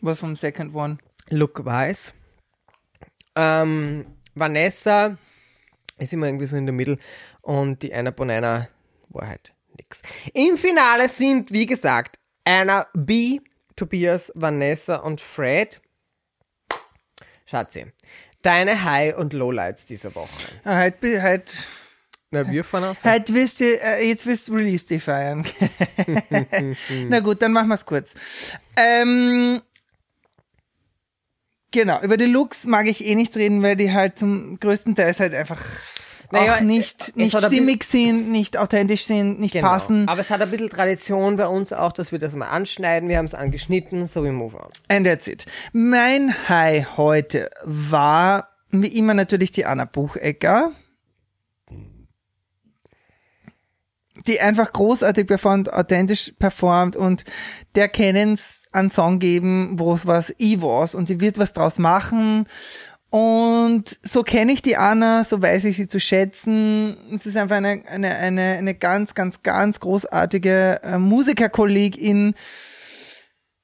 Was 0.00 0.18
vom 0.20 0.36
Second 0.36 0.74
One. 0.74 0.98
Look-wise. 1.30 2.12
Ähm, 3.36 4.06
Vanessa 4.34 5.16
ist 5.98 6.12
immer 6.12 6.26
irgendwie 6.26 6.46
so 6.46 6.56
in 6.56 6.66
der 6.66 6.72
Mitte 6.74 6.98
und 7.42 7.82
die 7.82 7.94
Anna 7.94 8.10
Bonana 8.10 8.68
war 9.08 9.28
halt 9.28 9.54
nix. 9.76 10.02
Im 10.32 10.56
Finale 10.56 11.08
sind, 11.08 11.52
wie 11.52 11.66
gesagt, 11.66 12.18
Anna 12.44 12.86
B, 12.94 13.40
Tobias, 13.76 14.32
Vanessa 14.34 14.96
und 14.96 15.20
Fred. 15.20 15.80
Schatzi, 17.46 17.86
deine 18.42 18.84
High- 18.84 19.16
und 19.16 19.32
Lowlights 19.32 19.86
dieser 19.86 20.14
Woche. 20.14 20.28
Ah, 20.64 20.76
Halt, 20.76 21.00
bi- 21.00 21.20
halt, 21.20 21.52
Na, 22.30 22.48
wir 22.50 22.64
fahren 22.64 22.84
auf. 22.84 23.04
halt 23.04 23.32
willst 23.32 23.60
du, 23.60 23.64
äh, 23.64 24.06
jetzt 24.08 24.26
willst 24.26 24.48
du 24.48 24.54
Release 24.54 24.86
Day 24.86 24.98
feiern. 24.98 25.46
Na 27.08 27.20
gut, 27.20 27.42
dann 27.42 27.52
machen 27.52 27.68
wir's 27.68 27.84
kurz. 27.86 28.14
Ähm, 28.76 29.60
genau, 31.74 32.00
über 32.02 32.16
die 32.16 32.24
Looks 32.26 32.64
mag 32.66 32.86
ich 32.86 33.04
eh 33.04 33.14
nicht 33.14 33.36
reden, 33.36 33.62
weil 33.62 33.76
die 33.76 33.92
halt 33.92 34.18
zum 34.18 34.58
größten 34.60 34.94
Teil 34.94 35.12
halt 35.18 35.34
einfach 35.34 35.60
Naja, 36.30 36.54
auch 36.56 36.60
nicht, 36.60 37.16
nicht 37.16 37.36
stimmig 37.36 37.84
sind, 37.84 38.30
nicht 38.32 38.56
authentisch 38.56 39.04
sind, 39.04 39.38
nicht 39.40 39.52
Genau. 39.52 39.68
passen. 39.68 40.08
Aber 40.08 40.20
es 40.20 40.30
hat 40.30 40.40
ein 40.40 40.50
bisschen 40.50 40.70
Tradition 40.70 41.36
bei 41.36 41.46
uns 41.46 41.72
auch, 41.72 41.92
dass 41.92 42.10
wir 42.12 42.18
das 42.18 42.34
mal 42.34 42.48
anschneiden. 42.48 43.08
Wir 43.08 43.18
haben 43.18 43.26
es 43.26 43.34
angeschnitten, 43.34 44.06
so 44.06 44.24
we 44.24 44.32
move 44.32 44.56
on. 44.56 44.68
And 44.88 45.06
that's 45.06 45.26
it. 45.28 45.44
Mein 45.72 46.34
High 46.48 46.96
heute 46.96 47.50
war, 47.64 48.48
wie 48.70 48.88
immer 48.88 49.14
natürlich 49.14 49.52
die 49.52 49.66
Anna 49.66 49.84
Buchecker. 49.84 50.72
Die 54.26 54.40
einfach 54.40 54.72
großartig 54.72 55.26
performt, 55.26 55.72
authentisch 55.72 56.32
performt 56.38 56.96
und 56.96 57.24
der 57.74 57.88
Kennens 57.88 58.64
einen 58.72 58.90
Song 58.90 59.18
geben, 59.18 59.78
wo 59.78 59.94
es 59.94 60.06
was 60.06 60.34
I 60.40 60.60
was 60.62 60.94
und 60.94 61.08
die 61.08 61.20
wird 61.20 61.38
was 61.38 61.52
draus 61.52 61.78
machen. 61.78 62.46
Und 63.14 64.00
so 64.02 64.24
kenne 64.24 64.50
ich 64.50 64.60
die 64.60 64.76
Anna, 64.76 65.22
so 65.22 65.40
weiß 65.40 65.66
ich 65.66 65.76
sie 65.76 65.86
zu 65.86 66.00
schätzen. 66.00 66.96
Es 67.14 67.26
ist 67.26 67.36
einfach 67.36 67.58
eine, 67.58 67.82
eine, 67.86 68.16
eine, 68.16 68.42
eine 68.58 68.74
ganz, 68.74 69.14
ganz, 69.14 69.44
ganz 69.44 69.78
großartige 69.78 70.80
äh, 70.82 70.98
Musikerkollegin, 70.98 72.34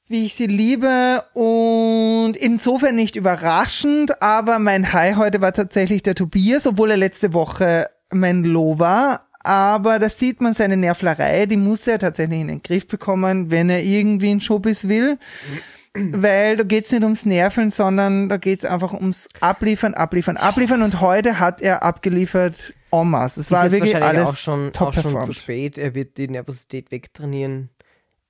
wie 0.07 0.25
ich 0.25 0.35
sie 0.35 0.47
liebe 0.47 1.25
und 1.35 2.35
insofern 2.37 2.95
nicht 2.95 3.17
überraschend, 3.17 4.23
aber 4.23 4.61
mein 4.61 4.93
High 4.93 5.17
heute 5.17 5.41
war 5.41 5.53
tatsächlich 5.53 6.05
der 6.05 6.15
Tobias, 6.15 6.69
obwohl 6.69 6.93
er 6.93 6.97
letzte 6.97 7.33
Woche 7.33 7.89
mein 8.13 8.45
Low 8.45 8.79
war. 8.79 9.30
Aber 9.43 9.99
da 9.99 10.09
sieht 10.09 10.41
man 10.41 10.55
seine 10.55 10.77
Nervlerei, 10.77 11.47
die 11.47 11.57
muss 11.57 11.87
er 11.87 11.99
tatsächlich 11.99 12.41
in 12.41 12.49
den 12.49 12.63
Griff 12.63 12.87
bekommen, 12.87 13.51
wenn 13.51 13.71
er 13.71 13.83
irgendwie 13.83 14.31
einen 14.31 14.41
Showbiz 14.41 14.89
will. 14.89 15.19
Weil 15.95 16.57
da 16.57 16.63
geht's 16.63 16.93
nicht 16.93 17.03
ums 17.03 17.27
Nerven, 17.27 17.71
sondern 17.71 18.29
da 18.29 18.37
geht's 18.37 18.65
einfach 18.65 18.93
ums 18.93 19.29
Abliefern, 19.41 19.95
Abliefern, 19.95 20.37
Abliefern. 20.37 20.83
Und 20.83 21.01
heute 21.01 21.41
hat 21.41 21.61
er 21.61 21.83
abgeliefert 21.83 22.75
en 22.93 23.11
masse. 23.11 23.41
Es 23.41 23.51
war 23.51 23.73
wirklich 23.73 23.97
alles 23.97 24.27
auch 24.27 24.37
schon, 24.37 24.73
top 24.73 24.97
auch 24.97 25.03
schon 25.03 25.25
zu 25.25 25.33
spät. 25.33 25.79
Er 25.79 25.95
wird 25.95 26.17
die 26.17 26.29
Nervosität 26.29 26.93
wegtrainieren. 26.93 27.71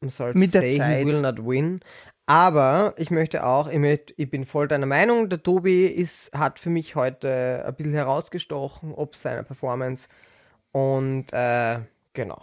I'm 0.02 0.10
sorry 0.10 0.32
Mit 0.34 0.54
der 0.54 0.62
say, 0.62 0.78
Zeit. 0.78 1.00
he 1.00 1.06
will 1.06 1.20
not 1.20 1.44
win. 1.44 1.80
Aber 2.24 2.94
ich 2.96 3.10
möchte 3.10 3.44
auch, 3.44 3.68
ich, 3.68 4.30
bin 4.30 4.46
voll 4.46 4.68
deiner 4.68 4.86
Meinung, 4.86 5.28
der 5.28 5.42
Tobi 5.42 5.86
ist, 5.86 6.32
hat 6.32 6.60
für 6.60 6.70
mich 6.70 6.94
heute 6.94 7.64
ein 7.66 7.74
bisschen 7.74 7.92
herausgestochen, 7.92 8.94
ob 8.94 9.16
seiner 9.16 9.42
Performance. 9.42 10.06
Und 10.72 11.32
äh, 11.32 11.80
genau, 12.12 12.42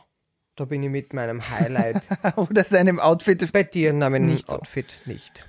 da 0.55 0.65
bin 0.65 0.83
ich 0.83 0.89
mit 0.89 1.13
meinem 1.13 1.41
Highlight 1.49 2.07
Oder 2.35 2.63
seinem 2.63 2.99
Outfit. 2.99 3.51
bei 3.53 3.63
dir, 3.63 3.93
Namen 3.93 4.25
Nicht 4.25 4.33
nicht 4.33 4.47
so. 4.49 4.55
Outfit 4.57 5.01
nicht. 5.05 5.45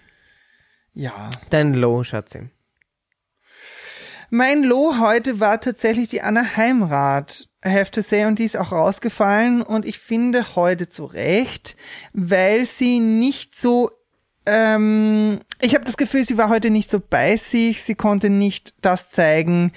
Ja. 0.93 1.31
Dein 1.51 1.75
Low, 1.75 2.03
Schatzi. 2.03 2.51
Mein 4.31 4.63
Low 4.63 4.99
heute 4.99 5.41
war 5.41 5.61
tatsächlich 5.61 6.09
die 6.09 6.21
Anna 6.21 6.57
Heimrath. 6.57 7.49
I 7.65 7.71
have 7.71 7.91
to 7.93 8.03
say, 8.03 8.27
und 8.27 8.39
die 8.39 8.45
ist 8.45 8.57
auch 8.57 8.73
rausgefallen 8.73 9.63
und 9.63 9.87
ich 9.87 9.99
finde 9.99 10.55
heute 10.55 10.89
zu 10.89 11.07
Recht, 11.07 11.77
weil 12.13 12.67
sie 12.67 13.01
nicht 13.01 13.57
so, 13.57 13.91
ähm, 14.47 15.41
ich 15.61 15.75
habe 15.75 15.85
das 15.85 15.97
Gefühl, 15.97 16.25
sie 16.25 16.37
war 16.39 16.51
heute 16.51 16.71
nicht 16.71 16.91
so 16.91 17.01
bei 17.01 17.37
sich, 17.37 17.83
sie 17.83 17.95
konnte 17.95 18.31
nicht 18.31 18.75
das 18.83 19.11
zeigen, 19.11 19.73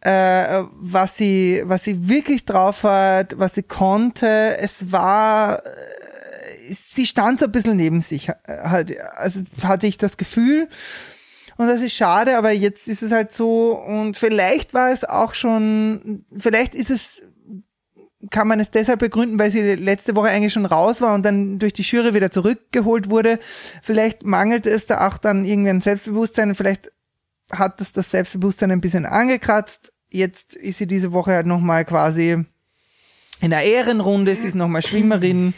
äh, 0.00 0.64
was 0.72 1.16
sie, 1.16 1.62
was 1.64 1.84
sie 1.84 2.08
wirklich 2.08 2.44
drauf 2.44 2.84
hat, 2.84 3.38
was 3.38 3.54
sie 3.54 3.62
konnte. 3.62 4.56
Es 4.58 4.92
war, 4.92 5.64
äh, 5.64 6.72
sie 6.72 7.06
stand 7.06 7.40
so 7.40 7.46
ein 7.46 7.52
bisschen 7.52 7.76
neben 7.76 8.00
sich, 8.00 8.28
äh, 8.28 8.34
halt, 8.46 8.96
also 9.16 9.40
hatte 9.62 9.86
ich 9.86 9.98
das 9.98 10.16
Gefühl. 10.16 10.68
Und 11.56 11.66
das 11.66 11.82
ist 11.82 11.94
schade, 11.94 12.38
aber 12.38 12.52
jetzt 12.52 12.86
ist 12.86 13.02
es 13.02 13.10
halt 13.10 13.34
so 13.34 13.72
und 13.72 14.16
vielleicht 14.16 14.74
war 14.74 14.92
es 14.92 15.02
auch 15.04 15.34
schon, 15.34 16.24
vielleicht 16.36 16.76
ist 16.76 16.90
es, 16.92 17.20
kann 18.30 18.46
man 18.46 18.60
es 18.60 18.70
deshalb 18.70 19.00
begründen, 19.00 19.40
weil 19.40 19.50
sie 19.50 19.74
letzte 19.74 20.14
Woche 20.14 20.28
eigentlich 20.28 20.52
schon 20.52 20.66
raus 20.66 21.00
war 21.00 21.14
und 21.16 21.24
dann 21.24 21.58
durch 21.58 21.72
die 21.72 21.82
Jury 21.82 22.14
wieder 22.14 22.30
zurückgeholt 22.30 23.10
wurde. 23.10 23.40
Vielleicht 23.82 24.22
mangelt 24.22 24.66
es 24.66 24.86
da 24.86 25.08
auch 25.08 25.18
dann 25.18 25.44
irgendwie 25.44 25.70
an 25.70 25.80
Selbstbewusstsein 25.80 26.54
vielleicht 26.54 26.92
hat 27.50 27.80
das 27.80 27.92
das 27.92 28.10
Selbstbewusstsein 28.10 28.70
ein 28.70 28.80
bisschen 28.80 29.06
angekratzt. 29.06 29.92
Jetzt 30.10 30.54
ist 30.54 30.78
sie 30.78 30.86
diese 30.86 31.12
Woche 31.12 31.32
halt 31.32 31.46
nochmal 31.46 31.84
quasi 31.84 32.44
in 33.40 33.50
der 33.50 33.62
Ehrenrunde, 33.62 34.34
sie 34.34 34.48
ist 34.48 34.54
nochmal 34.54 34.82
Schwimmerin 34.82 35.54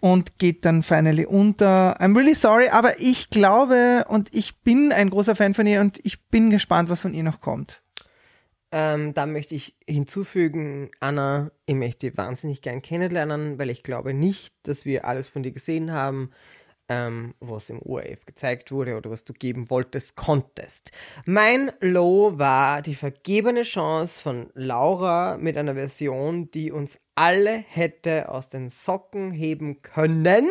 und 0.00 0.38
geht 0.38 0.64
dann 0.64 0.82
finally 0.82 1.24
unter. 1.24 2.00
I'm 2.00 2.16
really 2.16 2.34
sorry, 2.34 2.68
aber 2.68 3.00
ich 3.00 3.30
glaube 3.30 4.04
und 4.08 4.34
ich 4.34 4.56
bin 4.58 4.92
ein 4.92 5.10
großer 5.10 5.36
Fan 5.36 5.54
von 5.54 5.66
ihr 5.66 5.80
und 5.80 6.00
ich 6.04 6.24
bin 6.26 6.50
gespannt, 6.50 6.88
was 6.88 7.00
von 7.00 7.14
ihr 7.14 7.22
noch 7.22 7.40
kommt. 7.40 7.82
Ähm, 8.72 9.14
da 9.14 9.26
möchte 9.26 9.54
ich 9.54 9.76
hinzufügen, 9.86 10.90
Anna, 10.98 11.50
ich 11.66 11.76
möchte 11.76 12.16
wahnsinnig 12.16 12.62
gern 12.62 12.82
kennenlernen, 12.82 13.58
weil 13.58 13.70
ich 13.70 13.84
glaube 13.84 14.12
nicht, 14.12 14.54
dass 14.64 14.84
wir 14.84 15.04
alles 15.04 15.28
von 15.28 15.42
dir 15.42 15.52
gesehen 15.52 15.92
haben, 15.92 16.30
ähm, 16.88 17.34
was 17.40 17.70
im 17.70 17.80
ORF 17.82 18.24
gezeigt 18.26 18.70
wurde 18.70 18.96
oder 18.96 19.10
was 19.10 19.24
du 19.24 19.32
geben 19.32 19.70
wolltest, 19.70 20.16
konntest. 20.16 20.92
Mein 21.24 21.72
Low 21.80 22.38
war 22.38 22.82
die 22.82 22.94
vergebene 22.94 23.62
Chance 23.62 24.20
von 24.20 24.50
Laura 24.54 25.36
mit 25.38 25.56
einer 25.56 25.74
Version, 25.74 26.50
die 26.50 26.70
uns 26.70 26.98
alle 27.14 27.52
hätte 27.52 28.28
aus 28.28 28.48
den 28.48 28.68
Socken 28.68 29.30
heben 29.30 29.82
können, 29.82 30.48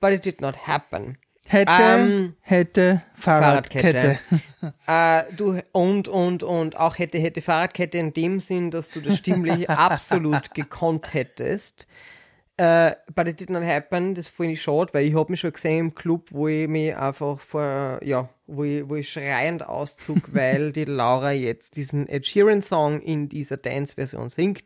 but 0.00 0.10
it 0.10 0.24
did 0.24 0.40
not 0.40 0.66
happen. 0.66 1.18
Hätte, 1.44 1.72
Ähm, 1.72 2.36
hätte, 2.40 3.02
Fahrradkette. 3.14 4.18
Äh, 4.86 5.24
du 5.36 5.58
und 5.72 6.06
und 6.06 6.44
und 6.44 6.76
auch 6.76 6.96
hätte 6.96 7.18
hätte 7.18 7.42
Fahrradkette 7.42 7.98
in 7.98 8.12
dem 8.12 8.38
Sinn, 8.38 8.70
dass 8.70 8.90
du 8.90 9.00
das 9.00 9.18
stimmlich 9.18 9.68
absolut 9.70 10.54
gekonnt 10.54 11.14
hättest. 11.14 11.88
Äh, 12.62 12.94
but 13.16 13.26
it 13.26 13.40
did 13.40 13.50
not 13.50 13.64
happen. 13.64 14.14
Das 14.14 14.28
finde 14.28 14.52
ich 14.52 14.62
schade, 14.62 14.94
weil 14.94 15.04
ich 15.06 15.14
habe 15.16 15.32
mich 15.32 15.40
schon 15.40 15.52
gesehen 15.52 15.78
im 15.80 15.94
Club, 15.96 16.28
wo 16.30 16.46
ich 16.46 16.68
mich 16.68 16.94
einfach 16.96 17.40
vor, 17.40 17.98
ja, 18.04 18.28
wo 18.46 18.62
ich, 18.62 18.88
wo 18.88 18.94
ich 18.94 19.10
schreiend 19.10 19.66
auszog, 19.66 20.18
weil 20.32 20.70
die 20.70 20.84
Laura 20.84 21.32
jetzt 21.32 21.74
diesen 21.74 22.08
Ed 22.08 22.24
Sheeran 22.24 22.62
Song 22.62 23.00
in 23.00 23.28
dieser 23.28 23.56
Dance-Version 23.56 24.28
singt. 24.28 24.62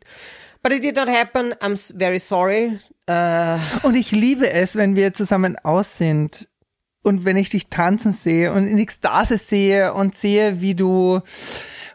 But 0.61 0.73
it 0.73 0.83
did 0.83 0.95
not 0.95 1.09
happen. 1.09 1.53
I'm 1.53 1.75
very 1.97 2.19
sorry. 2.19 2.77
Äh, 3.07 3.57
Und 3.81 3.95
ich 3.95 4.11
liebe 4.11 4.47
es, 4.51 4.75
wenn 4.75 4.95
wir 4.95 5.13
zusammen 5.15 5.55
aus 5.63 5.97
sind 5.97 6.47
und 7.01 7.25
wenn 7.25 7.37
ich 7.37 7.49
dich 7.49 7.67
tanzen 7.69 8.13
sehe 8.13 8.53
und 8.53 8.67
in 8.67 8.77
Ekstase 8.77 9.39
sehe 9.39 9.93
und 9.93 10.13
sehe, 10.13 10.61
wie 10.61 10.75
du 10.75 11.21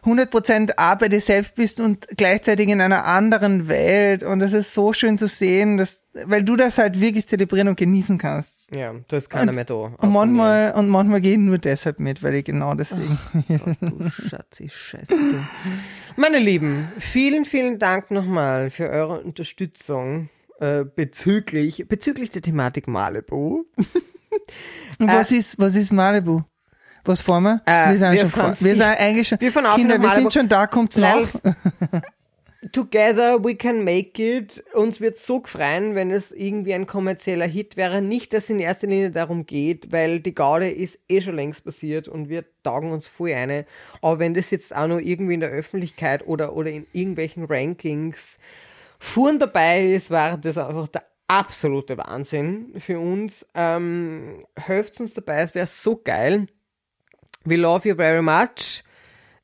100% 0.05 0.73
A 0.77 0.95
bei 0.95 1.07
dir 1.07 1.21
selbst 1.21 1.55
bist 1.55 1.79
und 1.79 2.07
gleichzeitig 2.17 2.67
in 2.69 2.81
einer 2.81 3.05
anderen 3.05 3.67
Welt. 3.69 4.23
Und 4.23 4.41
es 4.41 4.51
ist 4.53 4.73
so 4.73 4.91
schön 4.93 5.17
zu 5.17 5.27
sehen, 5.27 5.77
dass, 5.77 6.03
weil 6.25 6.43
du 6.43 6.55
das 6.55 6.77
halt 6.77 6.99
wirklich 6.99 7.27
zelebrieren 7.27 7.69
und 7.69 7.77
genießen 7.77 8.17
kannst. 8.17 8.69
ja, 8.75 8.93
keiner 9.29 9.51
Und- 9.51 9.55
mehr 9.55 9.65
da. 9.65 9.73
Und 9.75 10.11
manchmal, 10.11 10.73
und 10.73 10.89
manchmal 10.89 11.21
gehen 11.21 11.45
nur 11.45 11.57
deshalb 11.57 11.99
mit, 11.99 12.21
weil 12.21 12.35
ich 12.35 12.45
genau 12.45 12.73
deswegen. 12.75 13.17
mir. 13.47 13.59
Du 13.79 14.09
Schatzi, 14.09 14.69
scheiße 14.69 15.13
du. 15.15 15.39
Meine 16.17 16.39
Lieben, 16.39 16.89
vielen, 16.99 17.45
vielen 17.45 17.79
Dank 17.79 18.11
nochmal 18.11 18.69
für 18.71 18.89
eure 18.89 19.21
Unterstützung 19.21 20.29
äh, 20.59 20.83
bezüglich, 20.83 21.85
bezüglich 21.87 22.29
der 22.29 22.41
Thematik 22.41 22.87
Malibu. 22.87 23.63
Was 24.99 25.31
ist, 25.31 25.59
was 25.59 25.75
ist 25.75 25.91
Malibu? 25.93 26.41
Was 27.05 27.21
fahren 27.21 27.43
wir? 27.43 27.61
Äh, 27.65 27.91
wir 27.91 27.97
sind 27.97 28.11
wir 28.11 28.17
schon 28.19 28.29
fahren-. 28.29 28.57
Wir 28.59 28.75
sind 28.75 28.81
eigentlich 28.99 29.27
schon, 29.27 29.39
wir 29.41 29.51
fahren 29.51 29.65
auf 29.65 29.75
Kinder, 29.75 30.01
wir 30.01 30.11
sind 30.11 30.33
schon 30.33 30.49
da, 30.49 30.67
kommt's 30.67 30.97
nach. 30.97 31.27
Together 32.71 33.43
we 33.43 33.55
can 33.55 33.83
make 33.83 34.17
it. 34.23 34.63
Uns 34.73 35.01
wird 35.01 35.17
so 35.17 35.41
gefreien, 35.41 35.95
wenn 35.95 36.11
es 36.11 36.31
irgendwie 36.31 36.73
ein 36.73 36.87
kommerzieller 36.87 37.45
Hit 37.45 37.75
wäre. 37.75 38.01
Nicht, 38.01 38.31
dass 38.31 38.45
es 38.45 38.49
in 38.51 38.59
erster 38.59 38.87
Linie 38.87 39.11
darum 39.11 39.45
geht, 39.45 39.91
weil 39.91 40.21
die 40.21 40.33
Gaude 40.33 40.69
ist 40.69 40.97
eh 41.09 41.19
schon 41.19 41.35
längst 41.35 41.65
passiert 41.65 42.07
und 42.07 42.29
wir 42.29 42.45
taugen 42.63 42.91
uns 42.91 43.05
voll 43.05 43.33
eine. 43.33 43.65
Aber 44.01 44.19
wenn 44.19 44.33
das 44.33 44.49
jetzt 44.49 44.73
auch 44.73 44.87
noch 44.87 44.99
irgendwie 44.99 45.33
in 45.33 45.41
der 45.41 45.49
Öffentlichkeit 45.49 46.25
oder, 46.25 46.55
oder 46.55 46.71
in 46.71 46.87
irgendwelchen 46.93 47.45
Rankings 47.45 48.37
Fuhren 48.97 49.39
dabei 49.39 49.91
ist, 49.91 50.09
war 50.09 50.37
das 50.37 50.57
einfach 50.57 50.87
der 50.87 51.03
absolute 51.27 51.97
Wahnsinn 51.97 52.73
für 52.79 52.99
uns. 52.99 53.45
Ähm, 53.53 54.45
helft 54.55 55.01
uns 55.01 55.13
dabei, 55.13 55.41
es 55.41 55.53
wäre 55.53 55.67
so 55.67 55.99
geil. 56.01 56.47
We 57.45 57.57
love 57.57 57.85
you 57.85 57.93
very 57.93 58.21
much. 58.21 58.83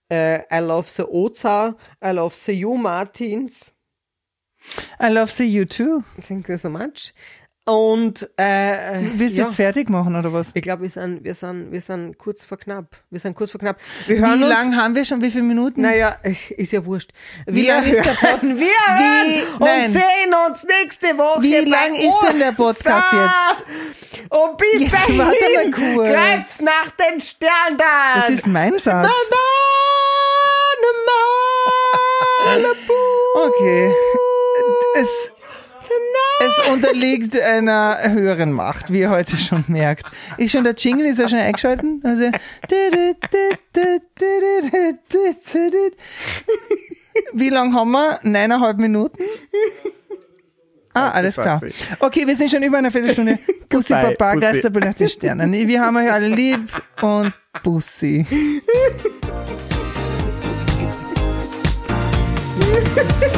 Uh, 0.10 0.39
I 0.50 0.60
love 0.62 0.94
the 0.96 1.06
Oza. 1.06 1.75
I 2.01 2.12
love 2.12 2.36
the 2.46 2.53
you, 2.53 2.77
Martins. 2.77 3.72
I 5.00 5.10
love 5.10 5.36
the 5.38 5.46
you 5.46 5.65
too. 5.65 6.03
Thank 6.22 6.48
you 6.50 6.58
so 6.58 6.70
much. 6.70 7.13
Und 7.70 8.28
äh, 8.38 9.00
Willst 9.14 9.36
du 9.36 9.42
ja. 9.42 9.46
jetzt 9.46 9.56
fertig 9.58 9.90
machen 9.90 10.16
oder 10.16 10.34
was? 10.34 10.48
ich 10.54 10.62
glaube, 10.64 10.82
wir 10.84 10.90
sind, 10.90 11.24
wir 11.24 11.36
sind, 11.36 11.72
wir 11.72 11.82
sind 11.82 12.18
kurz 12.18 12.46
vor 12.46 12.58
knapp. 12.58 12.86
Wir 13.12 13.20
sind 13.20 13.36
kurz 13.36 13.52
vor 13.52 13.60
knapp. 13.60 13.78
Wir 14.08 14.18
hören 14.20 14.40
Wie 14.40 14.44
uns. 14.44 14.50
lang 14.54 14.76
haben 14.76 14.96
wir 14.96 15.06
schon? 15.06 15.22
Wie 15.22 15.30
viele 15.30 15.44
Minuten? 15.44 15.82
Naja, 15.82 16.16
ist 16.24 16.72
ja 16.72 16.84
wurscht. 16.84 17.12
Wie 17.46 17.64
wir 17.64 17.74
lang 17.76 17.84
ist 17.86 17.94
der 17.98 18.02
Pod- 18.28 18.42
hören, 18.42 18.58
wir 18.58 18.66
Wie- 18.66 19.42
hören 19.42 19.60
nein. 19.60 19.86
und 19.86 19.94
sehen 19.94 20.34
uns 20.50 20.64
nächste 20.82 21.18
Woche. 21.18 21.44
Wie 21.44 21.56
lang 21.70 21.94
ist 21.94 22.20
denn 22.30 22.40
der 22.40 22.52
Podcast 22.54 23.14
jetzt? 23.14 23.66
Und 24.30 24.58
bis 24.58 24.82
Jetzt 24.84 24.94
dahin 24.94 25.18
warte 25.20 25.38
mal 25.56 25.72
kurz. 25.96 26.14
greift's 26.14 26.62
nach 26.62 26.90
den 26.92 27.22
Sternen. 27.22 27.78
Das 28.16 28.30
ist 28.30 28.48
mein 28.48 28.80
Satz. 28.80 29.10
Okay. 33.36 33.94
Es, 34.96 35.32
es 36.50 36.74
unterliegt 36.74 37.39
einer 37.39 37.98
höheren 38.03 38.51
Macht, 38.51 38.91
wie 38.91 39.01
ihr 39.01 39.10
heute 39.10 39.38
schon 39.38 39.63
merkt. 39.68 40.12
Ist 40.38 40.51
schon 40.51 40.63
der 40.63 40.75
Jingle, 40.75 41.06
ist 41.06 41.20
er 41.20 41.29
schon 41.29 41.39
eingeschalten? 41.39 42.01
Also, 42.03 42.32
wie 47.34 47.50
lang 47.50 47.75
haben 47.75 47.91
wir? 47.91 48.20
Neuneinhalb 48.24 48.77
Minuten? 48.77 49.24
Ah, 50.94 51.12
alles 51.12 51.36
klar. 51.36 51.62
Okay, 52.00 52.25
wir 52.25 52.36
sind 52.36 52.51
schon 52.51 52.63
über 52.63 52.77
eine 52.77 52.91
Viertelstunde. 52.91 53.38
Bussi, 53.70 53.94
Goodbye, 53.94 54.15
Papa, 54.15 54.34
Bussi. 54.34 54.46
Geister 54.46 54.70
nach 54.72 54.94
den 54.94 55.10
Sternen. 55.10 55.53
Wir 55.53 55.82
haben 55.82 55.98
euch 55.98 56.12
alle 56.12 56.27
lieb 56.27 56.70
und 57.01 57.34
Bussi. 57.63 58.25